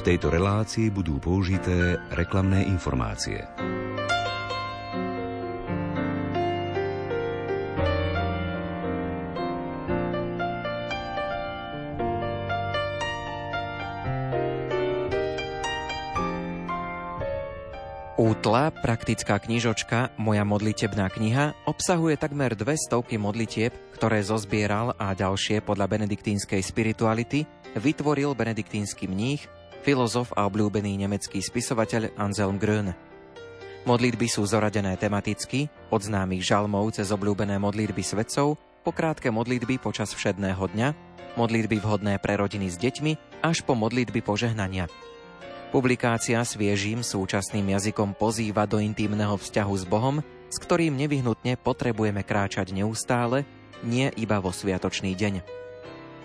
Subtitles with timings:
[0.00, 3.44] V tejto relácii budú použité reklamné informácie.
[18.16, 25.60] Útla, praktická knižočka Moja modlitebná kniha obsahuje takmer dve stovky modlitieb, ktoré zozbieral a ďalšie
[25.60, 27.44] podľa benediktínskej spirituality
[27.76, 32.92] vytvoril benediktínsky mních filozof a obľúbený nemecký spisovateľ Anselm Grön.
[33.88, 40.12] Modlitby sú zoradené tematicky, od známych žalmov cez obľúbené modlitby svetcov, po krátke modlitby počas
[40.12, 40.88] všedného dňa,
[41.40, 44.84] modlitby vhodné pre rodiny s deťmi, až po modlitby požehnania.
[45.70, 50.18] Publikácia sviežým súčasným jazykom pozýva do intímneho vzťahu s Bohom,
[50.50, 53.46] s ktorým nevyhnutne potrebujeme kráčať neustále,
[53.86, 55.59] nie iba vo sviatočný deň.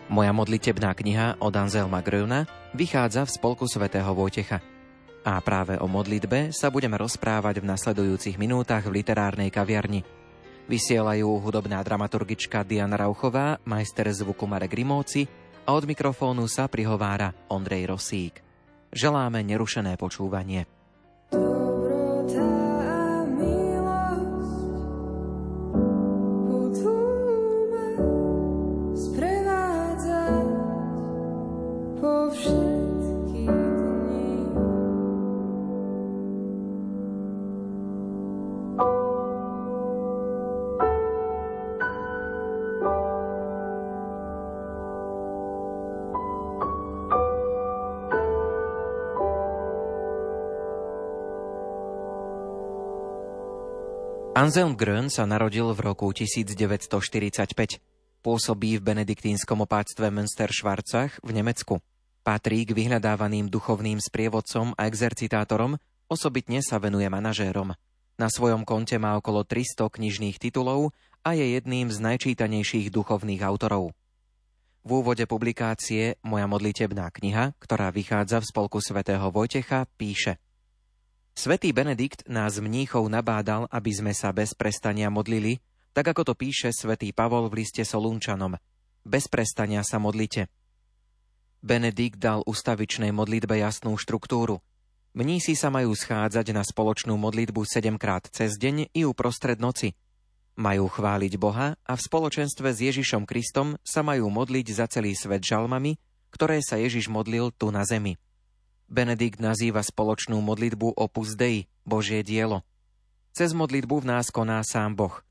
[0.05, 2.46] Moja modlitebná kniha od Anselma Gröna
[2.77, 4.62] vychádza v spolku svätého Vojtecha.
[5.26, 10.05] A práve o modlitbe sa budeme rozprávať v nasledujúcich minútach v literárnej kaviarni.
[10.70, 15.26] Vysielajú hudobná dramaturgička Diana Rauchová, majster zvuku Marek Rimóci
[15.66, 18.46] a od mikrofónu sa prihovára Ondrej Rosík.
[18.94, 20.74] Želáme nerušené počúvanie.
[54.46, 57.82] Anselm Grön sa narodil v roku 1945.
[58.21, 61.82] Pôsobí v benediktínskom opáctve Münster-Schwarzach v Nemecku.
[62.21, 67.73] Patrí k vyhľadávaným duchovným sprievodcom a exercitátorom, osobitne sa venuje manažérom.
[68.22, 70.94] Na svojom konte má okolo 300 knižných titulov
[71.25, 73.97] a je jedným z najčítanejších duchovných autorov.
[74.85, 80.38] V úvode publikácie Moja modlitebná kniha, ktorá vychádza v spolku svätého Vojtecha, píše–
[81.35, 85.59] Svetý Benedikt nás mníchov nabádal, aby sme sa bez prestania modlili,
[85.91, 88.56] tak ako to píše svätý Pavol v liste Solunčanom.
[89.03, 90.47] Bez prestania sa modlite.
[91.59, 94.63] Benedikt dal ustavičnej modlitbe jasnú štruktúru.
[95.12, 99.91] Mnísi sa majú schádzať na spoločnú modlitbu sedemkrát cez deň i uprostred noci.
[100.56, 105.44] Majú chváliť Boha a v spoločenstve s Ježišom Kristom sa majú modliť za celý svet
[105.44, 106.00] žalmami,
[106.31, 108.16] ktoré sa Ježiš modlil tu na zemi.
[108.85, 112.62] Benedikt nazýva spoločnú modlitbu Opus Dei, Božie dielo.
[113.34, 115.25] Cez modlitbu v nás koná sám Boh.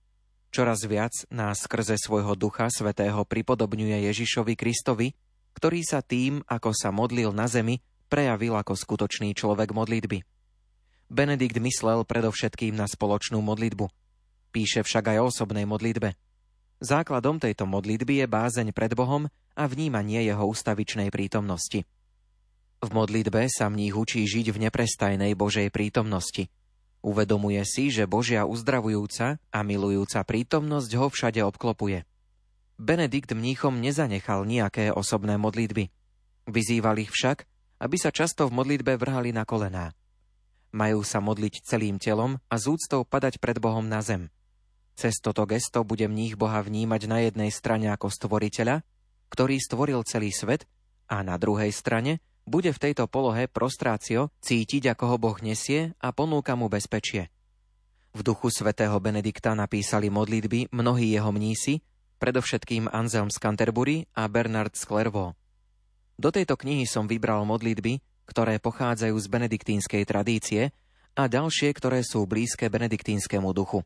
[0.50, 5.14] Čoraz viac nás skrze svojho Ducha Svetého pripodobňuje Ježišovi Kristovi,
[5.54, 7.78] ktorý sa tým, ako sa modlil na zemi,
[8.10, 10.26] prejavil ako skutočný človek modlitby.
[11.06, 13.86] Benedikt myslel predovšetkým na spoločnú modlitbu.
[14.50, 16.18] Píše však aj o osobnej modlitbe.
[16.82, 21.86] Základom tejto modlitby je bázeň pred Bohom a vnímanie jeho ustavičnej prítomnosti.
[22.84, 26.52] V modlitbe sa mních učí žiť v neprestajnej Božej prítomnosti.
[27.00, 32.04] Uvedomuje si, že Božia uzdravujúca a milujúca prítomnosť ho všade obklopuje.
[32.76, 35.88] Benedikt mníchom nezanechal nejaké osobné modlitby.
[36.44, 37.48] Vyzýval ich však,
[37.80, 39.96] aby sa často v modlitbe vrhali na kolená.
[40.76, 44.28] Majú sa modliť celým telom a z úctou padať pred Bohom na zem.
[44.92, 48.84] Cez toto gesto bude mních Boha vnímať na jednej strane ako stvoriteľa,
[49.32, 50.68] ktorý stvoril celý svet,
[51.08, 56.12] a na druhej strane bude v tejto polohe prostrácio cítiť, ako ho Boh nesie a
[56.12, 57.32] ponúka mu bezpečie.
[58.14, 61.82] V duchu svätého Benedikta napísali modlitby mnohí jeho mnísi,
[62.22, 65.34] predovšetkým Anselm z Canterbury a Bernard z Clairvaux.
[66.14, 70.70] Do tejto knihy som vybral modlitby, ktoré pochádzajú z benediktínskej tradície
[71.18, 73.82] a ďalšie, ktoré sú blízke benediktínskemu duchu.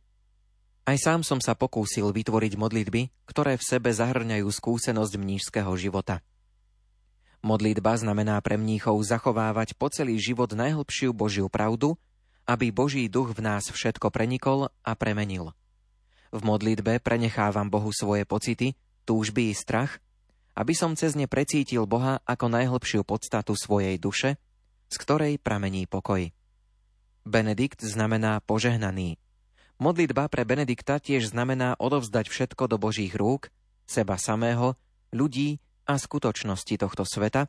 [0.85, 6.25] Aj sám som sa pokúsil vytvoriť modlitby, ktoré v sebe zahrňajú skúsenosť mnížského života.
[7.39, 11.95] Modlitba znamená pre mníchov zachovávať po celý život najhlbšiu Božiu pravdu,
[12.49, 15.55] aby Boží duch v nás všetko prenikol a premenil.
[16.35, 18.75] V modlitbe prenechávam Bohu svoje pocity,
[19.07, 20.03] túžby i strach,
[20.59, 24.35] aby som cez ne precítil Boha ako najhlbšiu podstatu svojej duše,
[24.91, 26.35] z ktorej pramení pokoj.
[27.23, 29.21] Benedikt znamená požehnaný.
[29.79, 33.55] Modlitba pre Benedikta tiež znamená odovzdať všetko do Božích rúk,
[33.87, 34.75] seba samého,
[35.15, 37.49] ľudí a skutočnosti tohto sveta,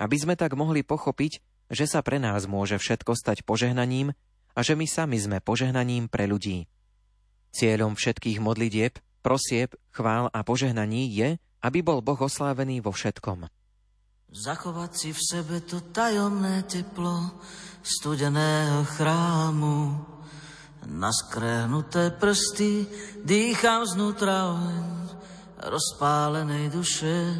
[0.00, 4.16] aby sme tak mohli pochopiť, že sa pre nás môže všetko stať požehnaním
[4.56, 6.64] a že my sami sme požehnaním pre ľudí.
[7.52, 13.48] Cieľom všetkých modlitieb, prosieb, chvál a požehnaní je, aby bol Boh oslávený vo všetkom.
[14.32, 17.40] Zachovať si v sebe to tajomné teplo
[17.84, 19.96] studeného chrámu.
[20.86, 22.86] Naskrehnuté prsty
[23.26, 25.06] dýcham znútra oheň
[25.66, 27.34] rozpálenej duše.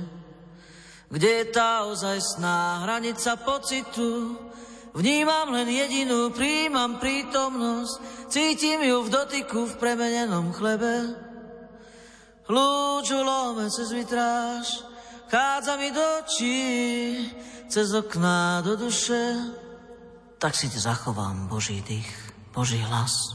[1.16, 4.36] Kde je tá ozajstná hranica pocitu?
[4.92, 11.16] Vnímam len jedinú, príjmam prítomnosť, cítim ju v dotyku v premenenom chlebe.
[12.52, 14.84] Lúču lome cez vitráž,
[15.32, 16.60] chádza mi do očí,
[17.72, 19.40] cez okná do duše,
[20.36, 22.12] tak si te zachovám Boží dých,
[22.52, 23.32] Boží hlas.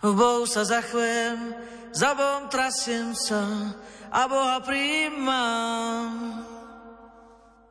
[0.00, 1.60] V Bohu sa zachvem,
[1.92, 3.44] za Bohom trasiem sa
[4.08, 6.53] a Boha príjmam.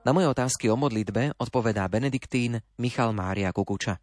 [0.04, 3.96] Na moje otázky o modlitbe odpovedá Benediktín Michal Mária Kukuča.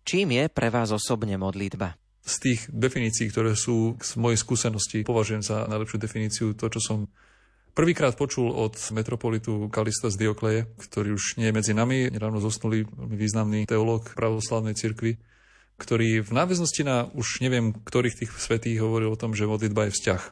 [0.00, 2.00] Čím je pre vás osobne modlitba?
[2.24, 6.98] Z tých definícií, ktoré sú z mojej skúsenosti, považujem za najlepšiu definíciu to, čo som
[7.76, 12.88] Prvýkrát počul od metropolitu Kalista z Diokleje, ktorý už nie je medzi nami, nedávno zosnulý,
[12.88, 15.20] významný teológ pravoslavnej cirkvi,
[15.76, 19.92] ktorý v náväznosti na už neviem, ktorých tých svetých hovoril o tom, že modlitba je
[19.92, 20.22] vzťah.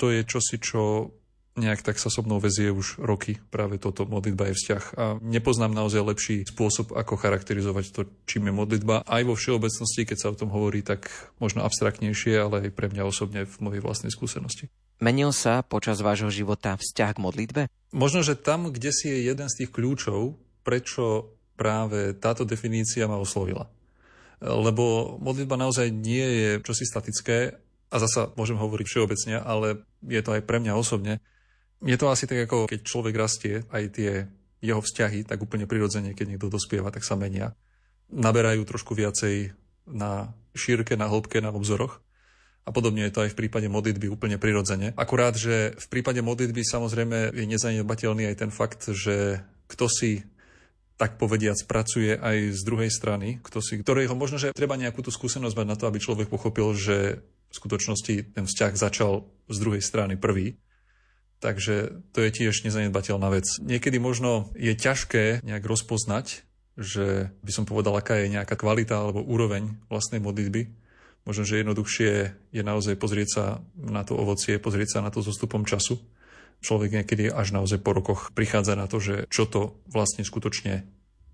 [0.00, 1.12] To je čosi, čo
[1.52, 3.36] nejak tak sa so mnou vezie už roky.
[3.52, 4.84] Práve toto modlitba je vzťah.
[4.96, 9.04] A nepoznám naozaj lepší spôsob, ako charakterizovať to, čím je modlitba.
[9.04, 13.02] Aj vo všeobecnosti, keď sa o tom hovorí, tak možno abstraktnejšie, ale aj pre mňa
[13.04, 14.72] osobne v mojej vlastnej skúsenosti.
[15.02, 17.62] Menil sa počas vášho života vzťah k modlitbe?
[17.92, 23.20] Možno, že tam, kde si je jeden z tých kľúčov, prečo práve táto definícia ma
[23.20, 23.68] oslovila.
[24.42, 27.60] Lebo modlitba naozaj nie je čosi statické,
[27.92, 31.20] a zasa môžem hovoriť všeobecne, ale je to aj pre mňa osobne.
[31.82, 34.10] Je to asi tak, ako keď človek rastie, aj tie
[34.62, 37.58] jeho vzťahy, tak úplne prirodzene, keď niekto dospieva, tak sa menia.
[38.14, 39.50] Naberajú trošku viacej
[39.90, 41.98] na šírke, na hĺbke, na obzoroch.
[42.62, 44.94] A podobne je to aj v prípade modlitby úplne prirodzene.
[44.94, 50.22] Akurát, že v prípade modlitby samozrejme je nezanedbateľný aj ten fakt, že kto si
[50.94, 55.10] tak povediac pracuje aj z druhej strany, kto si, ktorého možno, že treba nejakú tú
[55.10, 57.18] skúsenosť mať na to, aby človek pochopil, že
[57.50, 60.54] v skutočnosti ten vzťah začal z druhej strany prvý.
[61.42, 63.44] Takže to je tiež nezanedbateľná vec.
[63.58, 66.46] Niekedy možno je ťažké nejak rozpoznať,
[66.78, 70.70] že by som povedal, aká je nejaká kvalita alebo úroveň vlastnej modlitby,
[71.22, 72.10] Možno, že jednoduchšie
[72.50, 73.44] je naozaj pozrieť sa
[73.78, 76.02] na to ovocie, pozrieť sa na to so stupom času.
[76.62, 80.82] Človek niekedy až naozaj po rokoch prichádza na to, že čo to vlastne skutočne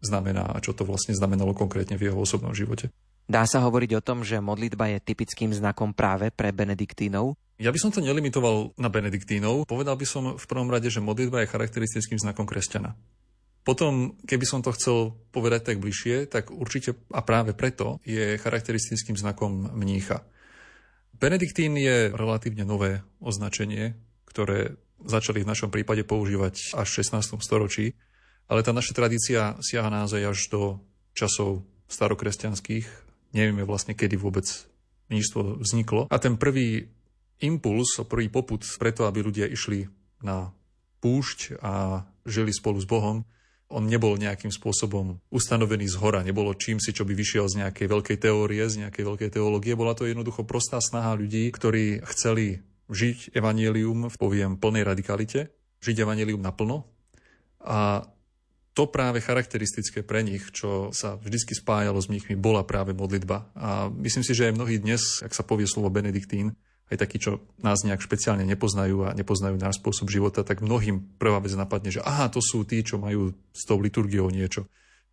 [0.05, 2.93] znamená a čo to vlastne znamenalo konkrétne v jeho osobnom živote.
[3.29, 7.37] Dá sa hovoriť o tom, že modlitba je typickým znakom práve pre benediktínov?
[7.59, 9.67] Ja by som to nelimitoval na benediktínov.
[9.67, 12.95] Povedal by som v prvom rade, že modlitba je charakteristickým znakom kresťana.
[13.67, 19.19] Potom, keby som to chcel povedať tak bližšie, tak určite a práve preto je charakteristickým
[19.19, 20.23] znakom mnícha.
[21.19, 23.99] Benediktín je relatívne nové označenie,
[24.31, 27.43] ktoré začali v našom prípade používať až v 16.
[27.43, 27.99] storočí,
[28.47, 30.63] ale tá naša tradícia siaha naozaj až do
[31.13, 32.87] časov starokresťanských.
[33.35, 34.47] Nevieme vlastne, kedy vôbec
[35.11, 36.07] mníštvo vzniklo.
[36.09, 36.89] A ten prvý
[37.45, 39.87] impuls, prvý poput preto, aby ľudia išli
[40.23, 40.51] na
[40.99, 43.23] púšť a žili spolu s Bohom,
[43.69, 47.87] on nebol nejakým spôsobom ustanovený z hora, nebolo čím si, čo by vyšiel z nejakej
[47.87, 49.77] veľkej teórie, z nejakej veľkej teológie.
[49.77, 55.53] Bola to jednoducho prostá snaha ľudí, ktorí chceli žiť evanielium v poviem plnej radikalite,
[55.85, 56.89] žiť evanielium naplno.
[57.61, 58.09] A
[58.73, 63.53] to práve charakteristické pre nich, čo sa vždy spájalo s mníchmi, bola práve modlitba.
[63.53, 66.57] A myslím si, že aj mnohí dnes, ak sa povie slovo Benediktín,
[66.89, 71.41] aj takí, čo nás nejak špeciálne nepoznajú a nepoznajú náš spôsob života, tak mnohým prvá
[71.41, 74.65] vec napadne, že aha, to sú tí, čo majú s tou liturgiou niečo.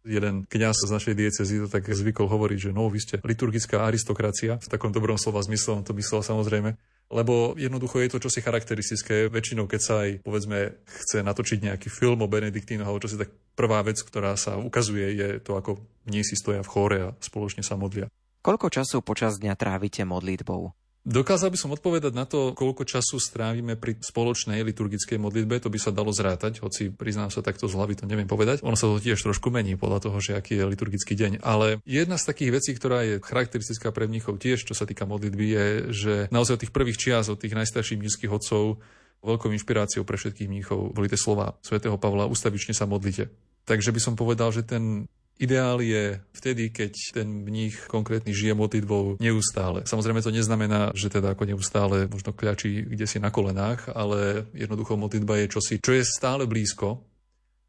[0.06, 4.62] Jeden kňaz z našej diecezy to tak zvykol hovoriť, že no, vy ste liturgická aristokracia,
[4.62, 6.78] v takom dobrom slova zmysle, on to myslel samozrejme,
[7.10, 9.30] lebo jednoducho je to čosi charakteristické.
[9.34, 13.82] Väčšinou, keď sa aj, povedzme, chce natočiť nejaký film o Benediktínoch alebo čosi, tak prvá
[13.82, 17.74] vec, ktorá sa ukazuje, je to, ako nie si stoja v chóre a spoločne sa
[17.74, 18.06] modlia.
[18.46, 20.85] Koľko času počas dňa trávite modlitbou?
[21.06, 25.78] Dokázal by som odpovedať na to, koľko času strávime pri spoločnej liturgickej modlitbe, to by
[25.78, 28.66] sa dalo zrátať, hoci priznám sa takto z hlavy, to neviem povedať.
[28.66, 31.46] Ono sa to tiež trošku mení podľa toho, že aký je liturgický deň.
[31.46, 35.46] Ale jedna z takých vecí, ktorá je charakteristická pre mníchov tiež, čo sa týka modlitby,
[35.46, 38.82] je, že naozaj od tých prvých čias, od tých najstarších mníchských odcov,
[39.22, 43.30] veľkou inšpiráciou pre všetkých mníchov boli tie slova svätého Pavla, ustavične sa modlite.
[43.70, 49.20] Takže by som povedal, že ten Ideál je vtedy, keď ten mních konkrétny žije modlitbou
[49.20, 49.84] neustále.
[49.84, 54.96] Samozrejme to neznamená, že teda ako neustále možno kľačí kde si na kolenách, ale jednoducho
[54.96, 57.04] modlitba je čosi, čo je stále blízko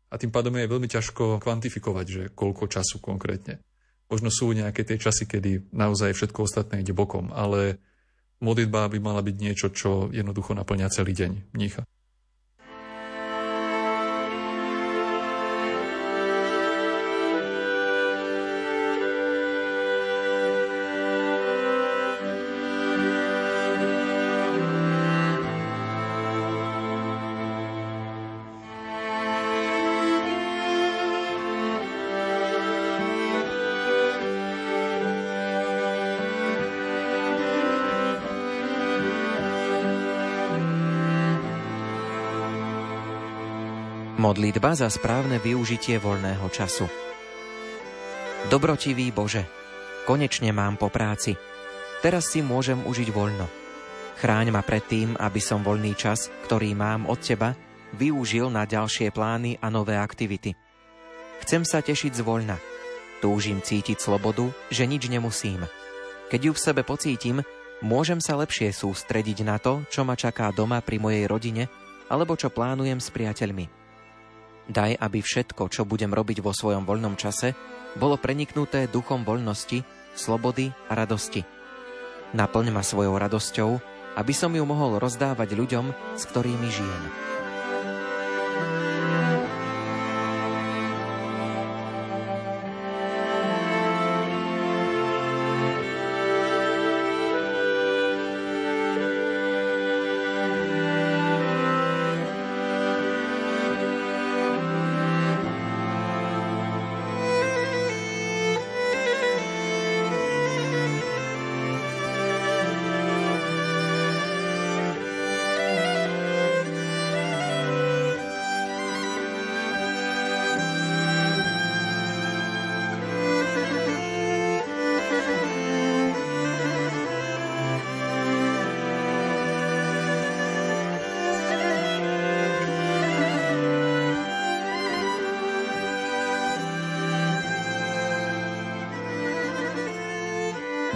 [0.06, 3.58] a tým pádom je veľmi ťažko kvantifikovať, že koľko času konkrétne.
[4.06, 7.82] Možno sú nejaké tie časy, kedy naozaj všetko ostatné ide bokom, ale
[8.38, 11.82] modlitba by mala byť niečo, čo jednoducho naplňa celý deň mnícha.
[44.26, 46.90] Modlitba za správne využitie voľného času.
[48.50, 49.46] Dobrotivý Bože,
[50.02, 51.38] konečne mám po práci.
[52.02, 53.46] Teraz si môžem užiť voľno.
[54.18, 57.54] Chráň ma pred tým, aby som voľný čas, ktorý mám od Teba,
[57.94, 60.58] využil na ďalšie plány a nové aktivity.
[61.46, 62.58] Chcem sa tešiť z voľna.
[63.22, 65.62] Túžim cítiť slobodu, že nič nemusím.
[66.34, 67.46] Keď ju v sebe pocítim,
[67.78, 71.70] môžem sa lepšie sústrediť na to, čo ma čaká doma pri mojej rodine,
[72.10, 73.85] alebo čo plánujem s priateľmi.
[74.66, 77.54] Daj, aby všetko, čo budem robiť vo svojom voľnom čase,
[77.94, 79.86] bolo preniknuté duchom voľnosti,
[80.18, 81.46] slobody a radosti.
[82.34, 83.70] Naplň ma svojou radosťou,
[84.18, 87.04] aby som ju mohol rozdávať ľuďom, s ktorými žijem.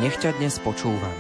[0.01, 1.13] Nech ťa dnes počúvam.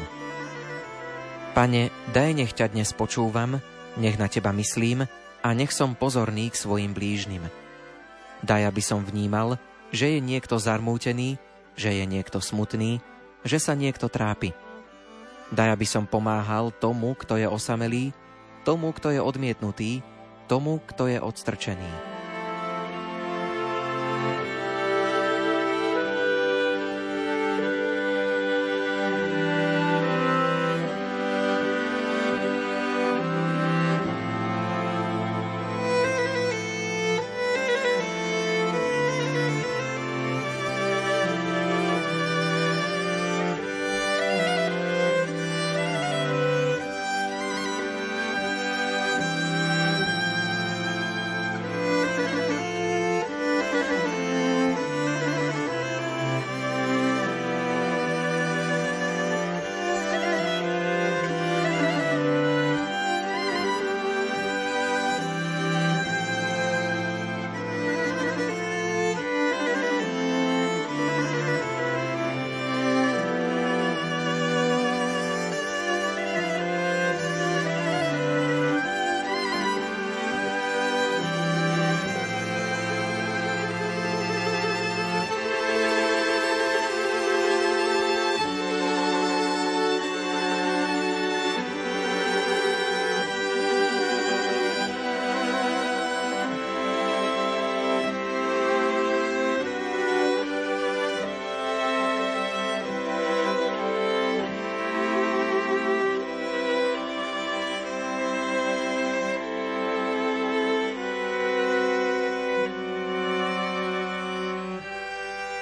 [1.52, 3.60] Pane, daj nech ťa dnes počúvam,
[4.00, 5.04] nech na teba myslím
[5.44, 7.44] a nech som pozorný k svojim blížnym.
[8.40, 9.60] Daj, aby som vnímal,
[9.92, 11.36] že je niekto zarmútený,
[11.76, 13.04] že je niekto smutný,
[13.44, 14.56] že sa niekto trápi.
[15.52, 18.16] Daj, aby som pomáhal tomu, kto je osamelý,
[18.64, 20.00] tomu, kto je odmietnutý,
[20.48, 22.09] tomu, kto je odstrčený.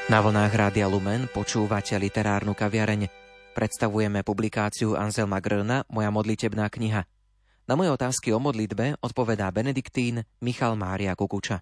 [0.08, 3.12] Na vlnách Rádia Lumen počúvate literárnu kaviareň.
[3.52, 7.04] Predstavujeme publikáciu Anselma Gröna Moja modlitebná kniha.
[7.68, 11.60] Na moje otázky o modlitbe odpovedá Benediktín Michal Mária Kukuča.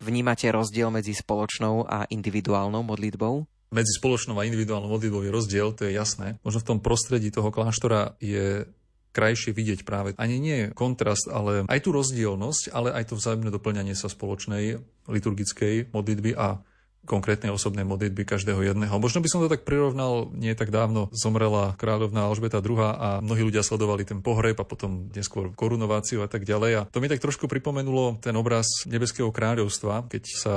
[0.00, 3.44] Vnímate rozdiel medzi spoločnou a individuálnou modlitbou?
[3.68, 6.40] Medzi spoločnou a individuálnou modlitbou je rozdiel, to je jasné.
[6.40, 8.64] Možno v tom prostredí toho kláštora je
[9.12, 13.92] krajšie vidieť práve ani nie kontrast, ale aj tú rozdielnosť, ale aj to vzájomné doplňanie
[13.92, 16.64] sa spoločnej liturgickej modlitby a
[17.06, 18.98] konkrétnej osobnej modlitby každého jedného.
[18.98, 23.46] Možno by som to tak prirovnal, nie tak dávno zomrela kráľovná Alžbeta II a mnohí
[23.46, 26.72] ľudia sledovali ten pohreb a potom neskôr korunováciu a tak ďalej.
[26.74, 30.54] A to mi tak trošku pripomenulo ten obraz nebeského kráľovstva, keď sa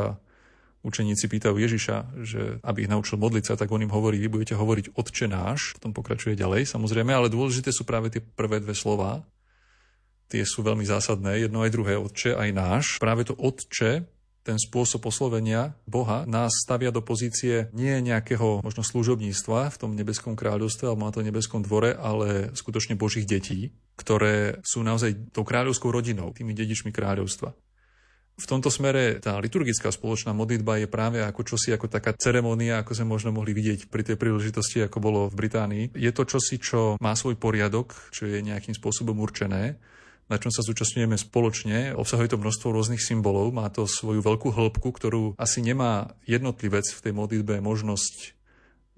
[0.79, 4.55] učeníci pýtajú Ježiša, že aby ich naučil modliť sa, tak on im hovorí, vy budete
[4.55, 9.27] hovoriť Otče náš, potom pokračuje ďalej samozrejme, ale dôležité sú práve tie prvé dve slova.
[10.29, 12.85] Tie sú veľmi zásadné, jedno aj druhé, Otče aj náš.
[13.01, 14.18] Práve to Otče
[14.49, 20.33] ten spôsob oslovenia Boha nás stavia do pozície nie nejakého možno služobníctva v tom nebeskom
[20.33, 25.93] kráľovstve alebo na tom nebeskom dvore, ale skutočne Božích detí, ktoré sú naozaj tou kráľovskou
[25.93, 27.53] rodinou, tými dedičmi kráľovstva.
[28.39, 32.95] V tomto smere tá liturgická spoločná modlitba je práve ako čosi, ako taká ceremónia, ako
[32.95, 35.85] sme možno mohli vidieť pri tej príležitosti, ako bolo v Británii.
[35.93, 39.77] Je to čosi, čo má svoj poriadok, čo je nejakým spôsobom určené
[40.29, 41.97] na čom sa zúčastňujeme spoločne.
[41.97, 47.01] Obsahuje to množstvo rôznych symbolov, má to svoju veľkú hĺbku, ktorú asi nemá jednotlivec v
[47.01, 48.37] tej modlitbe možnosť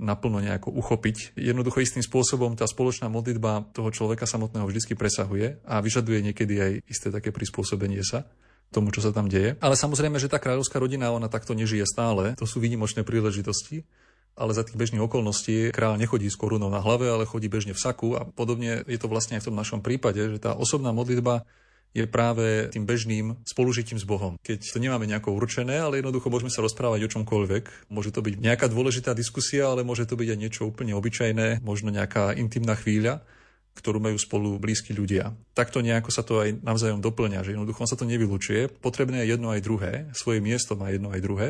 [0.01, 1.37] naplno nejako uchopiť.
[1.37, 6.71] Jednoducho istým spôsobom tá spoločná modlitba toho človeka samotného vždy presahuje a vyžaduje niekedy aj
[6.89, 8.25] isté také prispôsobenie sa
[8.73, 9.59] tomu, čo sa tam deje.
[9.59, 12.33] Ale samozrejme, že tá kráľovská rodina, ona takto nežije stále.
[12.39, 13.83] To sú výnimočné príležitosti
[14.35, 17.83] ale za tých bežných okolností kráľ nechodí s korunou na hlave, ale chodí bežne v
[17.83, 21.43] saku a podobne je to vlastne aj v tom našom prípade, že tá osobná modlitba
[21.91, 24.39] je práve tým bežným spolužitím s Bohom.
[24.39, 27.91] Keď to nemáme nejako určené, ale jednoducho môžeme sa rozprávať o čomkoľvek.
[27.91, 31.91] Môže to byť nejaká dôležitá diskusia, ale môže to byť aj niečo úplne obyčajné, možno
[31.91, 33.23] nejaká intimná chvíľa
[33.71, 35.31] ktorú majú spolu blízki ľudia.
[35.55, 38.67] Takto nejako sa to aj navzájom doplňa, že jednoducho sa to nevylučuje.
[38.67, 41.49] Potrebné je jedno aj druhé, svoje miesto má jedno aj druhé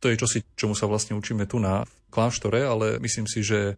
[0.00, 3.76] to je čosi, čomu sa vlastne učíme tu na kláštore, ale myslím si, že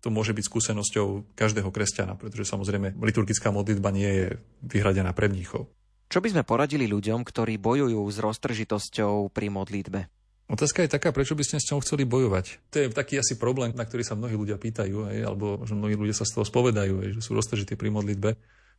[0.00, 4.26] to môže byť skúsenosťou každého kresťana, pretože samozrejme liturgická modlitba nie je
[4.62, 5.66] vyhradená pre mníchov.
[6.12, 10.00] Čo by sme poradili ľuďom, ktorí bojujú s roztržitosťou pri modlitbe?
[10.44, 12.60] Otázka je taká, prečo by ste s ňou chceli bojovať.
[12.68, 15.96] To je taký asi problém, na ktorý sa mnohí ľudia pýtajú, hej, alebo možno mnohí
[15.96, 18.30] ľudia sa z toho spovedajú, hej, že sú roztržití pri modlitbe.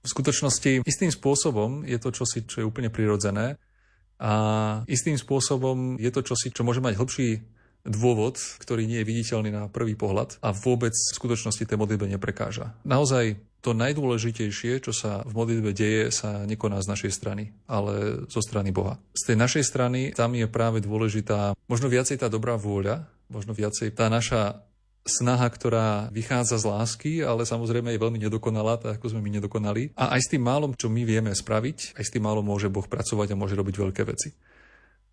[0.06, 3.58] V skutočnosti istým spôsobom je to čosi, čo je úplne prirodzené
[4.20, 4.34] a
[4.88, 7.30] istým spôsobom je to čosi, čo môže mať hĺbší
[7.86, 12.74] dôvod, ktorý nie je viditeľný na prvý pohľad a vôbec v skutočnosti tej modlitbe neprekáža.
[12.82, 18.42] Naozaj to najdôležitejšie, čo sa v modlitbe deje, sa nekoná z našej strany, ale zo
[18.42, 19.02] strany Boha.
[19.14, 23.94] Z tej našej strany tam je práve dôležitá možno viacej tá dobrá vôľa, možno viacej
[23.94, 24.66] tá naša
[25.06, 29.94] snaha, ktorá vychádza z lásky, ale samozrejme je veľmi nedokonalá, tak ako sme my nedokonali.
[29.94, 32.84] A aj s tým málom, čo my vieme spraviť, aj s tým málom môže Boh
[32.84, 34.34] pracovať a môže robiť veľké veci.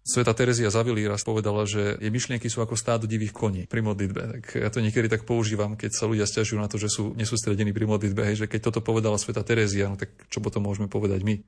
[0.03, 4.21] Sveta Terezia Zavilí raz povedala, že jej myšlienky sú ako stádo divých koní pri modlitbe.
[4.35, 7.71] Tak ja to niekedy tak používam, keď sa ľudia stiažujú na to, že sú nesústredení
[7.71, 8.27] pri modlitbe.
[8.27, 11.39] Hej, že keď toto povedala Sveta Terezia, no tak čo potom môžeme povedať my?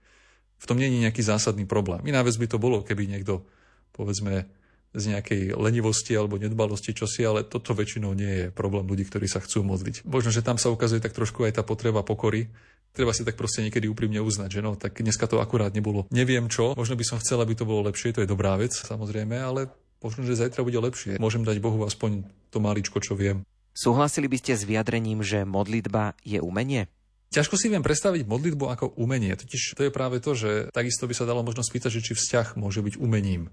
[0.55, 2.07] V tom nie je nejaký zásadný problém.
[2.07, 3.43] Iná vec by to bolo, keby niekto,
[3.91, 4.47] povedzme,
[4.95, 9.43] z nejakej lenivosti alebo nedbalosti čosi, ale toto väčšinou nie je problém ľudí, ktorí sa
[9.43, 10.07] chcú modliť.
[10.07, 12.47] Možno, že tam sa ukazuje tak trošku aj tá potreba pokory.
[12.95, 16.07] Treba si tak proste niekedy úprimne uznať, že no, tak dneska to akurát nebolo.
[16.15, 19.35] Neviem čo, možno by som chcel, aby to bolo lepšie, to je dobrá vec, samozrejme,
[19.35, 19.67] ale
[19.99, 21.19] možno, že zajtra bude lepšie.
[21.19, 22.23] Môžem dať Bohu aspoň
[22.55, 23.43] to maličko, čo viem.
[23.75, 26.87] Súhlasili by ste s vyjadrením, že modlitba je umenie?
[27.35, 29.35] Ťažko si viem predstaviť modlitbu ako umenie.
[29.35, 32.55] Totiž to je práve to, že takisto by sa dalo možno spýtať, že či vzťah
[32.55, 33.51] môže byť umením.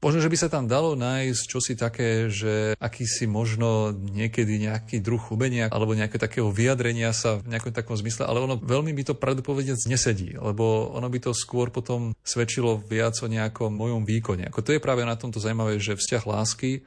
[0.00, 5.20] Možno, že by sa tam dalo nájsť čosi také, že akýsi možno niekedy nejaký druh
[5.28, 9.20] umenia alebo nejaké takého vyjadrenia sa v nejakom takom zmysle, ale ono veľmi by to
[9.20, 14.48] pravdopovedec nesedí, lebo ono by to skôr potom svedčilo viac o nejakom mojom výkone.
[14.48, 16.80] Ako to je práve na tomto zaujímavé, že vzťah lásky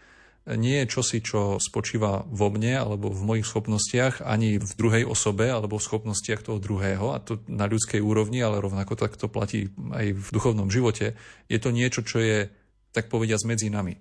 [0.44, 5.54] nie je čosi, čo spočíva vo mne alebo v mojich schopnostiach, ani v druhej osobe
[5.54, 9.70] alebo v schopnostiach toho druhého, a to na ľudskej úrovni, ale rovnako tak to platí
[9.94, 11.14] aj v duchovnom živote.
[11.48, 12.50] Je to niečo, čo je
[12.94, 13.98] tak povediať medzi nami.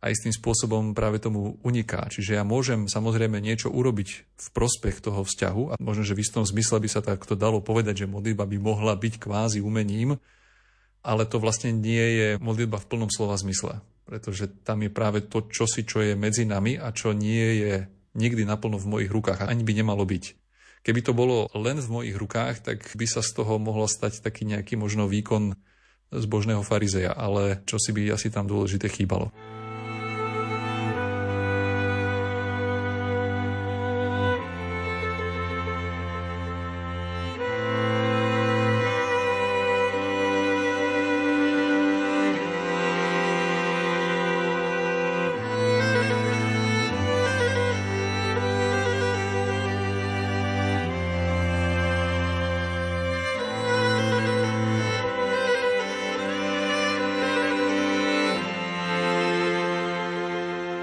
[0.00, 2.08] A istým spôsobom práve tomu uniká.
[2.08, 6.40] Čiže ja môžem samozrejme niečo urobiť v prospech toho vzťahu a možno, že v istom
[6.48, 10.16] zmysle by sa takto dalo povedať, že modlitba by mohla byť kvázi umením,
[11.04, 13.84] ale to vlastne nie je modlitba v plnom slova zmysle.
[14.08, 17.74] Pretože tam je práve to čosi, čo je medzi nami a čo nie je
[18.16, 19.44] nikdy naplno v mojich rukách.
[19.44, 20.24] Ani by nemalo byť.
[20.80, 24.48] Keby to bolo len v mojich rukách, tak by sa z toho mohlo stať taký
[24.48, 25.52] nejaký možno výkon
[26.10, 29.30] zbožného farizeja, ale čo si by asi tam dôležité chýbalo.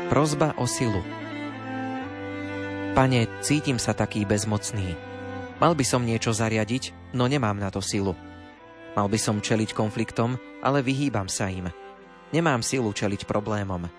[0.08, 1.04] Prozba o silu
[2.96, 4.96] Pane, cítim sa taký bezmocný.
[5.60, 8.15] Mal by som niečo zariadiť, no nemám na to silu.
[8.96, 11.67] Mal by som čeliť konfliktom, ale vyhýbam sa im.
[12.32, 13.91] Nemám silu čeliť problémom.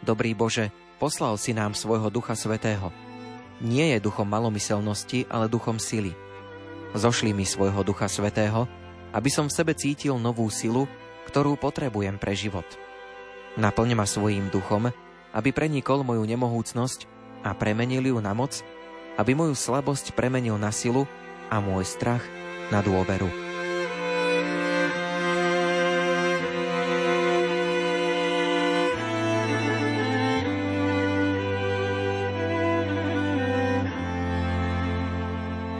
[0.00, 2.88] Dobrý Bože, poslal si nám svojho Ducha Svetého.
[3.60, 6.16] Nie je duchom malomyselnosti, ale duchom sily.
[6.96, 8.64] Zošli mi svojho Ducha Svetého,
[9.12, 10.88] aby som v sebe cítil novú silu,
[11.28, 12.64] ktorú potrebujem pre život.
[13.60, 14.88] Naplň ma svojím duchom,
[15.34, 17.10] aby prenikol moju nemohúcnosť
[17.42, 18.62] a premenil ju na moc,
[19.18, 21.04] aby moju slabosť premenil na silu
[21.50, 22.22] a môj strach
[22.70, 23.28] na dôveru.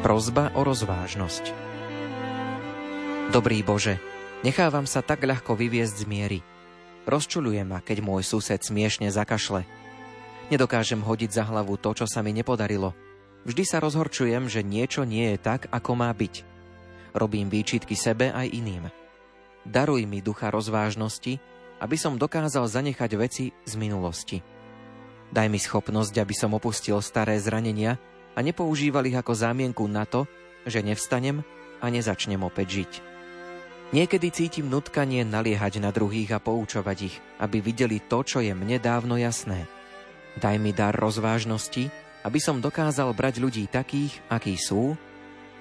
[0.05, 1.57] Prozba o rozvážnosť.
[3.33, 3.97] Dobrý Bože,
[4.45, 6.54] nechávam sa tak ľahko vyviezť z miery.
[7.05, 9.69] Rozčuluje ma, keď môj sused smiešne zakašle.
[10.49, 12.97] Nedokážem hodiť za hlavu to, čo sa mi nepodarilo.
[13.45, 16.45] Vždy sa rozhorčujem, že niečo nie je tak, ako má byť.
[17.13, 18.89] Robím výčitky sebe aj iným.
[19.65, 21.41] Daruj mi ducha rozvážnosti,
[21.81, 24.41] aby som dokázal zanechať veci z minulosti.
[25.29, 28.01] Daj mi schopnosť, aby som opustil staré zranenia
[28.33, 30.25] a nepoužíval ich ako zámienku na to,
[30.65, 31.45] že nevstanem
[31.81, 33.14] a nezačnem opäť žiť.
[33.95, 38.83] Niekedy cítim nutkanie naliehať na druhých a poučovať ich, aby videli to, čo je mne
[38.83, 39.71] dávno jasné.
[40.35, 41.95] Daj mi dar rozvážnosti,
[42.27, 44.99] aby som dokázal brať ľudí takých, akí sú,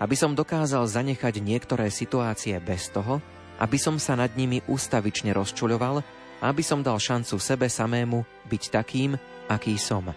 [0.01, 3.21] aby som dokázal zanechať niektoré situácie bez toho,
[3.61, 6.01] aby som sa nad nimi ustavične rozčuľoval
[6.41, 9.13] a aby som dal šancu sebe samému byť takým,
[9.45, 10.09] aký som.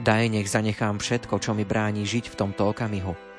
[0.00, 3.33] Daj, nech zanechám všetko, čo mi bráni žiť v tomto okamihu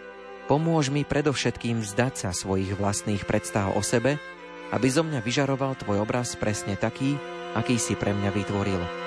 [0.46, 4.22] Pomôž mi predovšetkým vzdať sa svojich vlastných predstav o sebe,
[4.70, 7.18] aby zo mňa vyžaroval tvoj obraz presne taký,
[7.58, 9.05] aký si pre mňa vytvoril.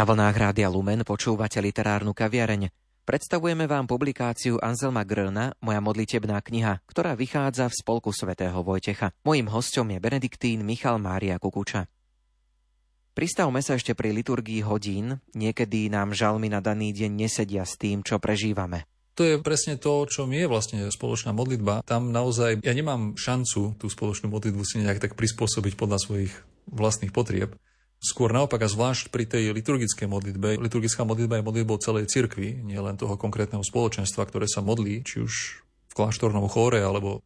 [0.00, 2.72] Na vlnách Rádia Lumen počúvate literárnu kaviareň.
[3.04, 9.12] Predstavujeme vám publikáciu Anselma Gröna, moja modlitebná kniha, ktorá vychádza v spolku svätého Vojtecha.
[9.28, 11.84] Mojím hostom je Benediktín Michal Mária Kukuča.
[13.12, 18.00] Pristavme sa ešte pri liturgii hodín, niekedy nám žalmy na daný deň nesedia s tým,
[18.00, 18.88] čo prežívame.
[19.20, 21.84] To je presne to, čo mi je vlastne spoločná modlitba.
[21.84, 26.32] Tam naozaj ja nemám šancu tú spoločnú modlitbu si nejak tak prispôsobiť podľa svojich
[26.72, 27.52] vlastných potrieb.
[28.00, 30.56] Skôr naopak a zvlášť pri tej liturgickej modlitbe.
[30.56, 35.20] Liturgická modlitba je modlitbou celej cirkvi, nie len toho konkrétneho spoločenstva, ktoré sa modlí, či
[35.20, 37.20] už v kláštornom chóre alebo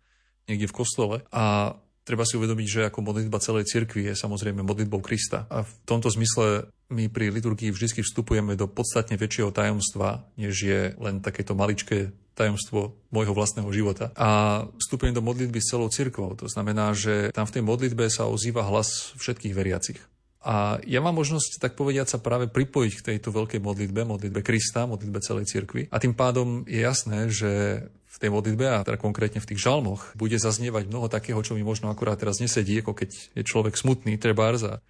[0.51, 1.17] niekde v kostole.
[1.31, 5.47] A treba si uvedomiť, že ako modlitba celej cirkvi je samozrejme modlitbou Krista.
[5.47, 10.81] A v tomto zmysle my pri liturgii vždy vstupujeme do podstatne väčšieho tajomstva, než je
[10.99, 14.11] len takéto maličké tajomstvo môjho vlastného života.
[14.19, 16.35] A vstupujem do modlitby s celou cirkvou.
[16.35, 20.03] To znamená, že tam v tej modlitbe sa ozýva hlas všetkých veriacich.
[20.45, 24.85] A ja mám možnosť, tak povediať, sa práve pripojiť k tejto veľkej modlitbe, modlitbe Krista,
[24.85, 25.89] modlitbe celej cirkvi.
[25.89, 30.15] A tým pádom je jasné, že v tej modlitbe, a teda konkrétne v tých žalmoch,
[30.15, 34.21] bude zaznievať mnoho takého, čo mi možno akurát teraz nesedí, ako keď je človek smutný,
[34.21, 34.85] trebárs a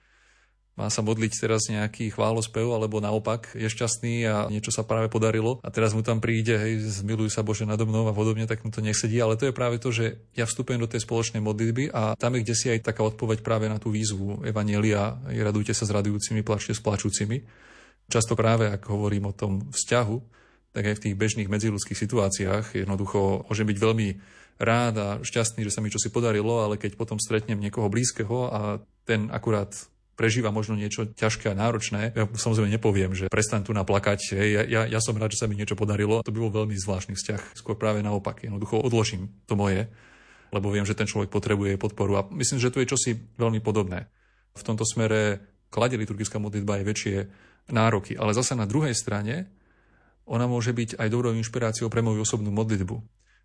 [0.74, 5.62] má sa modliť teraz nejaký chválospev, alebo naopak je šťastný a niečo sa práve podarilo
[5.62, 8.74] a teraz mu tam príde, hej, zmilujú sa Bože nado mnou a podobne, tak mu
[8.74, 9.22] to nesedí.
[9.22, 12.42] Ale to je práve to, že ja vstupujem do tej spoločnej modlitby a tam je
[12.42, 16.74] kde si aj taká odpoveď práve na tú výzvu Evanielia, radujte sa s radujúcimi, plačte
[16.74, 17.46] s plačúcimi.
[18.10, 20.16] Často práve, ak hovorím o tom vzťahu,
[20.74, 24.08] tak aj v tých bežných medziludských situáciách jednoducho môžem byť veľmi
[24.58, 28.60] rád a šťastný, že sa mi čosi podarilo, ale keď potom stretnem niekoho blízkeho a
[29.06, 29.70] ten akurát
[30.14, 34.80] prežíva možno niečo ťažké a náročné, ja samozrejme nepoviem, že prestaň tu naplakať, ja, ja,
[34.86, 36.22] ja som rád, že sa mi niečo podarilo.
[36.22, 37.58] To by bol veľmi zvláštny vzťah.
[37.58, 39.90] Skôr práve naopak, jednoducho odložím to moje,
[40.54, 42.18] lebo viem, že ten človek potrebuje podporu.
[42.18, 44.06] A myslím, že tu je čosi veľmi podobné.
[44.54, 47.16] V tomto smere kladie liturgická modlitba aj väčšie
[47.74, 48.14] nároky.
[48.14, 49.50] Ale zase na druhej strane
[50.30, 52.96] ona môže byť aj dobrou inšpiráciou pre moju osobnú modlitbu.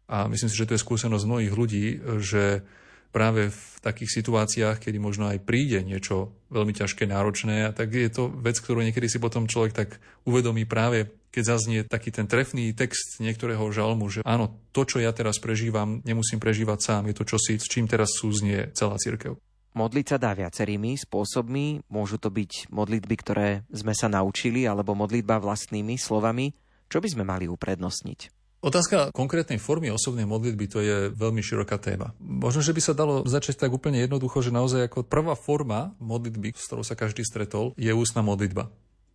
[0.10, 1.86] A myslím si, že to je skúsenosť mnohých ľudí,
[2.22, 2.62] že
[3.10, 8.10] práve v takých situáciách, kedy možno aj príde niečo veľmi ťažké, náročné, a tak je
[8.12, 9.90] to vec, ktorú niekedy si potom človek tak
[10.26, 15.14] uvedomí práve keď zaznie taký ten trefný text niektorého žalmu, že áno, to, čo ja
[15.14, 19.38] teraz prežívam, nemusím prežívať sám, je to čosi, s čím teraz súznie celá církev.
[19.78, 21.86] Modliť sa dá viacerými spôsobmi.
[21.94, 26.58] Môžu to byť modlitby, ktoré sme sa naučili, alebo modlitba vlastnými slovami.
[26.90, 28.39] Čo by sme mali uprednostniť?
[28.60, 32.12] Otázka konkrétnej formy osobnej modlitby to je veľmi široká téma.
[32.20, 36.52] Možno, že by sa dalo začať tak úplne jednoducho, že naozaj ako prvá forma modlitby,
[36.52, 38.68] s ktorou sa každý stretol, je ústna modlitba.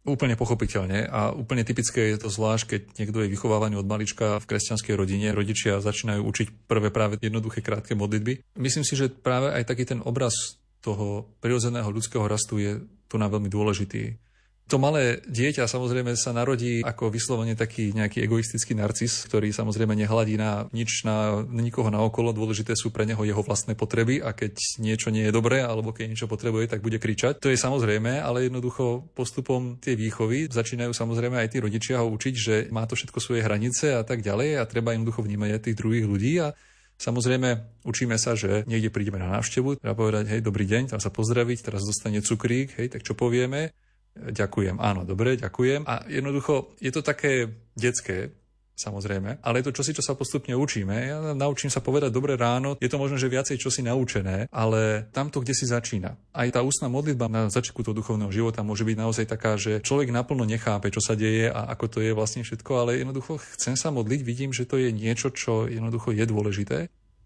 [0.04, 4.48] Úplne pochopiteľne a úplne typické je to zvlášť, keď niekto je vychovávaný od malička v
[4.48, 8.56] kresťanskej rodine, rodičia začínajú učiť prvé práve jednoduché krátke modlitby.
[8.56, 13.32] Myslím si, že práve aj taký ten obraz toho prirodzeného ľudského rastu je tu na
[13.32, 14.20] veľmi dôležitý.
[14.64, 20.40] To malé dieťa samozrejme sa narodí ako vyslovene taký nejaký egoistický narcis, ktorý samozrejme nehladí
[20.40, 22.32] na nič, na nikoho naokolo.
[22.32, 26.16] Dôležité sú pre neho jeho vlastné potreby a keď niečo nie je dobré alebo keď
[26.16, 27.44] niečo potrebuje, tak bude kričať.
[27.44, 32.34] To je samozrejme, ale jednoducho postupom tej výchovy začínajú samozrejme aj tí rodičia ho učiť,
[32.34, 35.76] že má to všetko svoje hranice a tak ďalej a treba jednoducho vnímať aj tých
[35.76, 36.56] druhých ľudí a
[36.94, 41.10] Samozrejme, učíme sa, že niekde prídeme na návštevu, treba povedať, hej, dobrý deň, tam sa
[41.10, 43.74] pozdraviť, teraz dostane cukrík, hej, tak čo povieme?
[44.14, 45.84] Ďakujem, áno, dobre, ďakujem.
[45.90, 48.30] A jednoducho je to také detské,
[48.74, 50.94] samozrejme, ale je to čosi, čo sa postupne učíme.
[50.94, 55.38] Ja naučím sa povedať dobré ráno, je to možno, že viacej čosi naučené, ale tamto,
[55.38, 56.18] kde si začína.
[56.34, 60.10] Aj tá ústna modlitba na začiatku toho duchovného života môže byť naozaj taká, že človek
[60.10, 63.94] naplno nechápe, čo sa deje a ako to je vlastne všetko, ale jednoducho chcem sa
[63.94, 66.78] modliť, vidím, že to je niečo, čo jednoducho je dôležité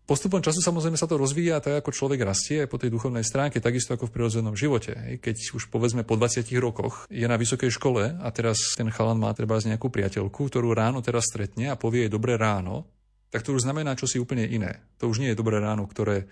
[0.09, 3.93] Postupom času samozrejme sa to rozvíja tak, ako človek rastie po tej duchovnej stránke, takisto
[3.93, 5.21] ako v prirodzenom živote.
[5.21, 9.29] Keď už povedzme po 20 rokoch je na vysokej škole a teraz ten chalan má
[9.37, 12.89] treba z nejakú priateľku, ktorú ráno teraz stretne a povie jej dobré ráno,
[13.29, 14.81] tak to už znamená čosi úplne iné.
[14.97, 16.25] To už nie je dobré ráno, ktoré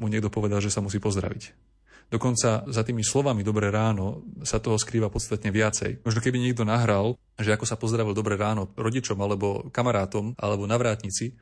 [0.00, 1.52] mu niekto povedal, že sa musí pozdraviť.
[2.08, 6.00] Dokonca za tými slovami dobré ráno sa toho skrýva podstatne viacej.
[6.00, 11.36] Možno keby niekto nahral, že ako sa pozdravil dobré ráno rodičom alebo kamarátom alebo navrátnici,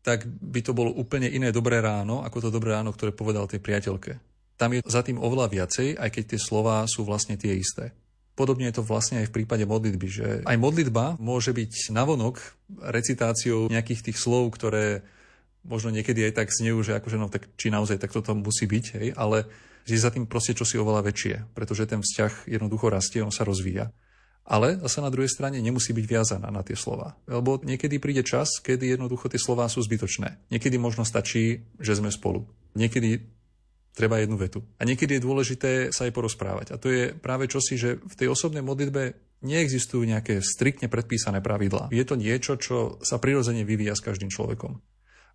[0.00, 3.60] tak by to bolo úplne iné dobré ráno, ako to dobré ráno, ktoré povedal tej
[3.60, 4.16] priateľke.
[4.56, 7.92] Tam je za tým oveľa viacej, aj keď tie slova sú vlastne tie isté.
[8.36, 12.40] Podobne je to vlastne aj v prípade modlitby, že aj modlitba môže byť navonok
[12.80, 15.04] recitáciou nejakých tých slov, ktoré
[15.60, 18.84] možno niekedy aj tak znejú, že akože no, tak či naozaj tak toto musí byť,
[18.96, 19.44] hej, ale
[19.84, 23.92] je za tým proste čosi oveľa väčšie, pretože ten vzťah jednoducho rastie, on sa rozvíja
[24.50, 27.14] ale zase na druhej strane nemusí byť viazaná na tie slova.
[27.30, 30.50] Lebo niekedy príde čas, kedy jednoducho tie slova sú zbytočné.
[30.50, 32.42] Niekedy možno stačí, že sme spolu.
[32.74, 33.22] Niekedy
[33.94, 34.66] treba jednu vetu.
[34.82, 36.66] A niekedy je dôležité sa aj porozprávať.
[36.74, 39.14] A to je práve čosi, že v tej osobnej modlitbe
[39.46, 41.94] neexistujú nejaké striktne predpísané pravidlá.
[41.94, 44.82] Je to niečo, čo sa prirodzene vyvíja s každým človekom.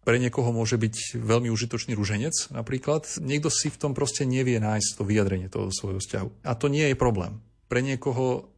[0.05, 3.09] Pre niekoho môže byť veľmi užitočný ruženec napríklad.
[3.17, 6.45] Niekto si v tom proste nevie nájsť to vyjadrenie toho svojho vzťahu.
[6.45, 7.41] A to nie je problém.
[7.65, 8.53] Pre niekoho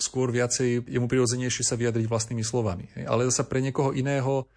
[0.00, 2.90] skôr viacej je mu prirodzenejšie sa vyjadriť vlastnými slovami.
[3.04, 4.48] Ale zase pre niekoho iného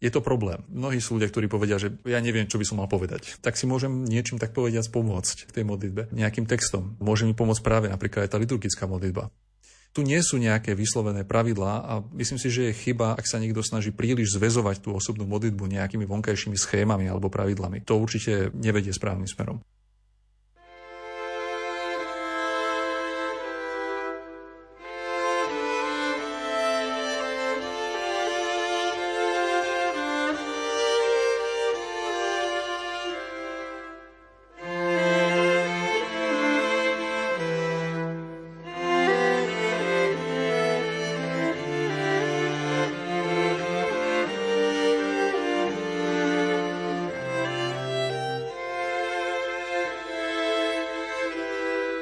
[0.00, 0.64] je to problém.
[0.72, 3.36] Mnohí sú ľudia, ktorí povedia, že ja neviem, čo by som mal povedať.
[3.44, 6.96] Tak si môžem niečím tak povediať pomôcť v tej modlitbe, nejakým textom.
[7.04, 9.28] Môže mi pomôcť práve napríklad aj tá liturgická modlitba.
[9.90, 13.58] Tu nie sú nejaké vyslovené pravidlá a myslím si, že je chyba, ak sa niekto
[13.60, 17.82] snaží príliš zväzovať tú osobnú modlitbu nejakými vonkajšími schémami alebo pravidlami.
[17.90, 19.58] To určite nevedie správnym smerom.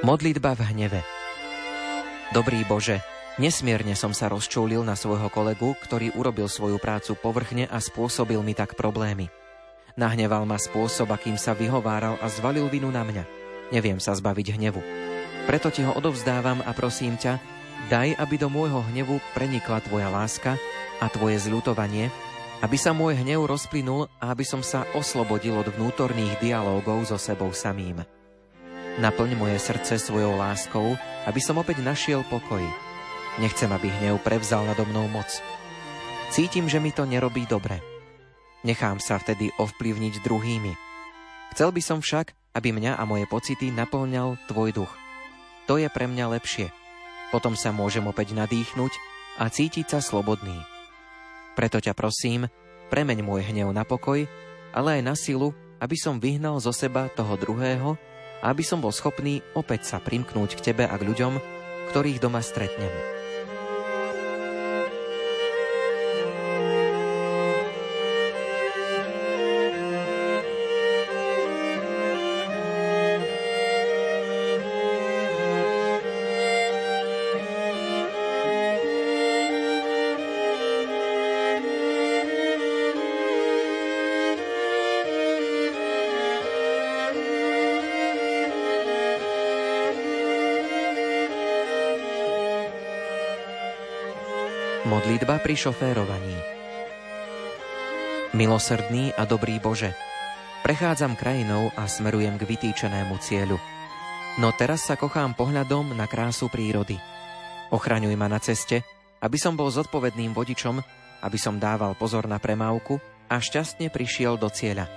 [0.09, 1.01] Modlitba v hneve
[2.33, 3.05] Dobrý Bože,
[3.37, 8.57] nesmierne som sa rozčúlil na svojho kolegu, ktorý urobil svoju prácu povrchne a spôsobil mi
[8.57, 9.29] tak problémy.
[10.01, 13.25] Nahneval ma spôsob, akým sa vyhováral a zvalil vinu na mňa.
[13.69, 14.81] Neviem sa zbaviť hnevu.
[15.45, 17.37] Preto ti ho odovzdávam a prosím ťa,
[17.93, 20.57] daj, aby do môjho hnevu prenikla tvoja láska
[21.05, 22.09] a tvoje zľutovanie,
[22.65, 27.53] aby sa môj hnev rozplynul a aby som sa oslobodil od vnútorných dialógov so sebou
[27.53, 28.09] samým.
[28.99, 32.59] Naplň moje srdce svojou láskou, aby som opäť našiel pokoj.
[33.39, 35.31] Nechcem, aby hnev prevzal nado mnou moc.
[36.35, 37.79] Cítim, že mi to nerobí dobre.
[38.67, 40.75] Nechám sa vtedy ovplyvniť druhými.
[41.55, 44.93] Chcel by som však, aby mňa a moje pocity naplňal tvoj duch.
[45.71, 46.67] To je pre mňa lepšie.
[47.31, 48.93] Potom sa môžem opäť nadýchnuť
[49.39, 50.59] a cítiť sa slobodný.
[51.55, 52.51] Preto ťa prosím,
[52.91, 54.27] premeň môj hnev na pokoj,
[54.75, 57.95] ale aj na silu, aby som vyhnal zo seba toho druhého,
[58.43, 61.39] aby som bol schopný opäť sa primknúť k tebe a k ľuďom,
[61.91, 63.18] ktorých doma stretnem.
[95.39, 96.35] Pri šoférovaní
[98.35, 99.95] Milosrdný a dobrý Bože,
[100.67, 103.55] prechádzam krajinou a smerujem k vytýčenému cieľu.
[104.43, 106.99] No teraz sa kochám pohľadom na krásu prírody.
[107.71, 108.83] Ochraňuj ma na ceste,
[109.23, 110.83] aby som bol zodpovedným vodičom,
[111.23, 112.99] aby som dával pozor na premávku
[113.31, 114.91] a šťastne prišiel do cieľa.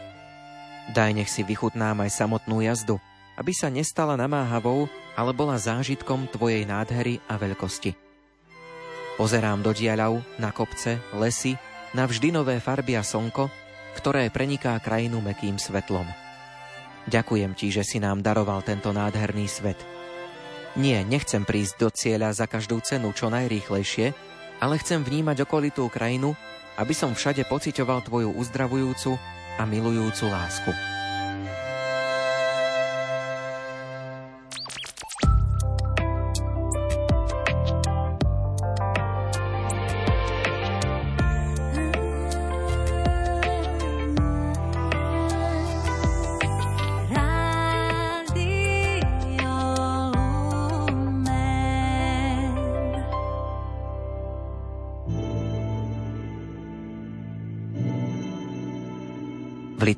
[0.90, 2.98] Daj nech si vychutnám aj samotnú jazdu,
[3.38, 8.11] aby sa nestala namáhavou, ale bola zážitkom Tvojej nádhery a veľkosti.
[9.20, 11.60] Pozerám do diaľav, na kopce, lesy,
[11.92, 13.52] na vždy nové farby a slnko,
[14.00, 16.08] ktoré preniká krajinu mekým svetlom.
[17.12, 19.78] Ďakujem ti, že si nám daroval tento nádherný svet.
[20.80, 24.16] Nie, nechcem prísť do cieľa za každú cenu čo najrýchlejšie,
[24.64, 26.32] ale chcem vnímať okolitú krajinu,
[26.80, 29.20] aby som všade pocitoval tvoju uzdravujúcu
[29.60, 30.72] a milujúcu lásku.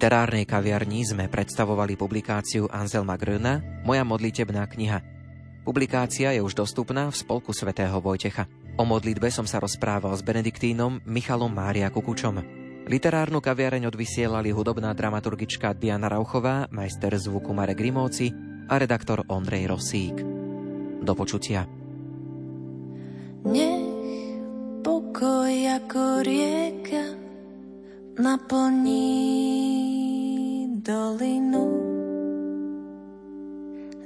[0.04, 5.00] Literárnej kaviarni sme predstavovali publikáciu Anselma Gröna Moja modlitebná kniha.
[5.64, 8.52] Publikácia je už dostupná v spolku svätého Vojtecha.
[8.76, 12.36] O modlitbe som sa rozprával s Benediktínom Michalom Mária Kukučom.
[12.84, 18.28] Literárnu kaviareň odvysielali hudobná dramaturgička Diana Rauchová, majster zvuku Marek Grimovci
[18.68, 20.20] a redaktor Ondrej Rosík.
[21.00, 21.64] Do počutia.
[23.48, 23.88] Nech
[24.84, 25.48] pokoj
[25.80, 27.16] ako rieka
[28.20, 29.83] naplní
[30.84, 31.66] dolinu.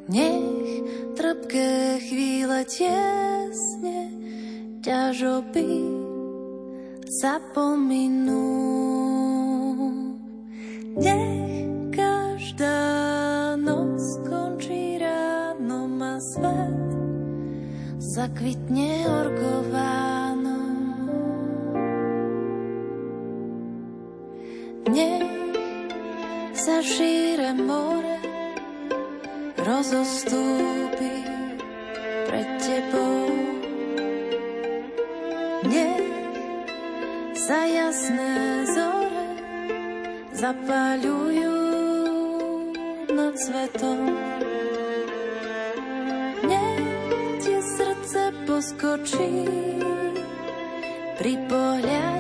[0.08, 0.72] Nech
[1.18, 4.14] trpké chvíle tiesne
[4.86, 5.74] ťažoby
[7.10, 8.46] zapominú.
[11.02, 12.80] Nech každá
[13.58, 16.90] noc končí ráno a svet
[18.00, 20.62] zakvitne orgováno.
[24.88, 25.27] Nech
[26.78, 28.22] sa šíre more
[29.66, 31.26] rozostúpi
[32.30, 33.34] pred tebou.
[35.66, 36.06] Nech
[37.34, 39.26] sa jasné zore
[40.38, 41.58] zapáľujú
[43.10, 44.14] nad svetom.
[46.46, 46.86] Nech
[47.42, 49.34] ti srdce poskočí
[51.18, 52.17] pri pohľade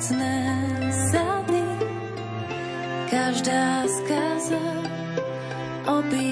[0.00, 0.60] skale
[5.84, 6.29] postaví.